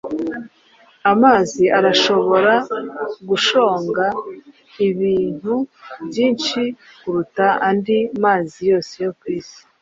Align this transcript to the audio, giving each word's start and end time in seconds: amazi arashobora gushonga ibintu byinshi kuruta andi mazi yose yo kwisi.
amazi 1.11 1.63
arashobora 1.77 2.53
gushonga 3.29 4.05
ibintu 4.87 5.55
byinshi 6.07 6.61
kuruta 7.01 7.47
andi 7.69 7.97
mazi 8.23 8.59
yose 8.71 8.93
yo 9.07 9.11
kwisi. 9.19 9.59